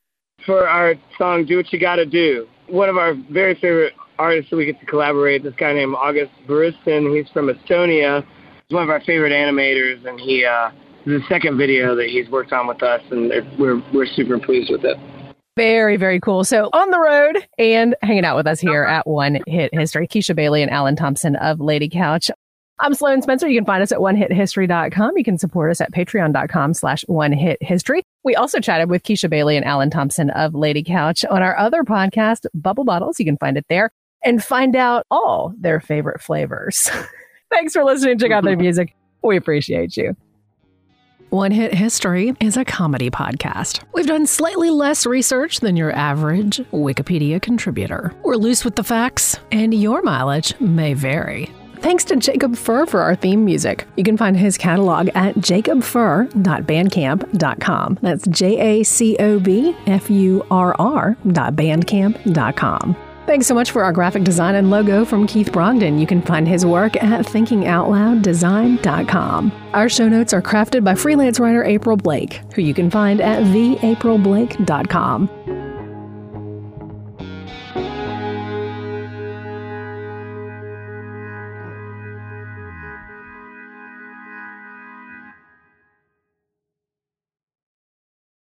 For 0.46 0.68
our 0.68 0.96
song 1.18 1.46
"Do 1.46 1.58
What 1.58 1.72
You 1.74 1.80
Gotta 1.80 2.06
Do," 2.06 2.48
one 2.68 2.90
of 2.90 2.98
our 2.98 3.16
very 3.32 3.56
favorite 3.56 3.94
artists 4.18 4.50
that 4.50 4.58
we 4.58 4.66
get 4.66 4.80
to 4.80 4.86
collaborate. 4.86 5.44
This 5.44 5.54
guy 5.58 5.74
named 5.74 5.96
August 5.98 6.32
Baristin. 6.48 7.16
He's 7.16 7.30
from 7.32 7.48
Estonia. 7.48 8.24
He's 8.68 8.74
one 8.74 8.84
of 8.84 8.90
our 8.90 9.02
favorite 9.02 9.32
animators, 9.32 10.06
and 10.06 10.20
he 10.20 10.46
uh, 10.46 10.70
is 11.06 11.22
the 11.22 11.28
second 11.28 11.58
video 11.58 11.96
that 11.96 12.08
he's 12.08 12.30
worked 12.30 12.54
on 12.54 12.68
with 12.68 12.82
us, 12.82 13.02
and 13.12 13.30
we're 13.60 13.82
we're 13.94 14.06
super 14.06 14.40
pleased 14.40 14.72
with 14.72 14.86
it. 14.86 14.98
Very, 15.58 15.98
very 15.98 16.20
cool. 16.20 16.44
So 16.44 16.70
on 16.72 16.92
the 16.92 17.00
road 17.00 17.48
and 17.58 17.96
hanging 18.04 18.24
out 18.24 18.36
with 18.38 18.46
us 18.46 18.60
here 18.60 18.84
at 18.84 19.08
One 19.08 19.40
Hit 19.48 19.74
History, 19.74 20.08
Keshia 20.08 20.36
Bailey 20.36 20.62
and 20.62 20.72
Allen 20.72 20.96
Thompson 20.96 21.36
of 21.36 21.58
LadyCouch. 21.58 22.30
I'm 22.80 22.94
Sloane 22.94 23.24
Spencer. 23.24 23.48
You 23.48 23.58
can 23.58 23.66
find 23.66 23.82
us 23.82 23.92
at 23.92 23.98
onehithistory.com. 23.98 25.18
You 25.18 25.24
can 25.24 25.38
support 25.40 25.72
us 25.72 25.82
at 25.82 25.92
patreon.com 25.92 26.76
slash 26.76 27.04
onehithistory. 27.10 28.02
We 28.24 28.36
also 28.36 28.60
chatted 28.60 28.90
with 28.90 29.04
Keshia 29.04 29.30
Bailey 29.30 29.58
and 29.58 29.66
Allen 29.66 29.90
Thompson 29.90 30.30
of 30.32 30.54
LadyCouch 30.54 31.26
on 31.32 31.42
our 31.42 31.58
other 31.58 31.84
podcast, 31.84 32.46
Bubble 32.54 32.84
Bottles. 32.84 33.20
You 33.20 33.26
can 33.26 33.38
find 33.38 33.58
it 33.58 33.66
there 33.68 33.90
and 34.24 34.44
find 34.44 34.76
out 34.76 35.06
all 35.10 35.54
their 35.60 35.80
favorite 35.80 36.22
flavors. 36.22 36.88
Thanks 37.52 37.74
for 37.74 37.84
listening. 37.84 38.20
Check 38.20 38.32
out 38.32 38.44
their 38.44 38.58
music. 38.58 38.96
We 39.24 39.38
appreciate 39.38 39.98
you. 39.98 40.16
One 41.30 41.52
Hit 41.52 41.74
History 41.74 42.34
is 42.40 42.56
a 42.56 42.64
comedy 42.64 43.10
podcast. 43.10 43.84
We've 43.94 44.08
done 44.08 44.26
slightly 44.28 44.70
less 44.70 45.06
research 45.06 45.60
than 45.60 45.76
your 45.76 45.92
average 45.92 46.60
Wikipedia 46.72 47.42
contributor. 47.42 48.14
We're 48.24 48.36
loose 48.38 48.64
with 48.64 48.76
the 48.78 48.84
facts, 48.84 49.38
and 49.52 49.74
your 49.74 50.02
mileage 50.04 50.58
may 50.62 50.94
vary. 50.94 51.52
Thanks 51.80 52.04
to 52.06 52.16
Jacob 52.16 52.56
Furr 52.56 52.86
for 52.86 53.02
our 53.02 53.16
theme 53.16 53.44
music. 53.46 53.86
You 53.96 54.04
can 54.04 54.18
find 54.18 54.38
his 54.38 54.58
catalog 54.58 55.10
at 55.16 55.36
jacobfurr.bandcamp.com. 55.36 58.00
That's 58.02 58.28
J 58.28 58.80
A 58.80 58.84
C 58.84 59.16
O 59.20 59.40
B 59.40 59.76
F 59.86 60.10
U 60.10 60.44
R 60.50 60.76
R.bandcamp.com. 60.80 62.96
Thanks 63.28 63.46
so 63.46 63.54
much 63.54 63.70
for 63.72 63.84
our 63.84 63.92
graphic 63.92 64.24
design 64.24 64.56
and 64.56 64.70
logo 64.70 65.04
from 65.04 65.28
Keith 65.28 65.52
Brogdon. 65.52 66.00
You 66.00 66.08
can 66.08 66.22
find 66.22 66.48
his 66.48 66.66
work 66.66 66.96
at 67.04 67.26
thinkingoutlouddesign.com. 67.26 69.52
Our 69.74 69.90
show 69.90 70.08
notes 70.08 70.32
are 70.32 70.42
crafted 70.42 70.86
by 70.86 70.96
freelance 70.96 71.38
writer 71.38 71.66
April 71.66 71.98
Blake, 71.98 72.40
who 72.56 72.62
you 72.62 72.74
can 72.74 72.90
find 72.90 73.20
at 73.20 73.44
theaprilblake.com. 73.44 75.30